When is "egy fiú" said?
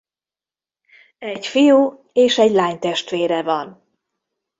1.19-2.09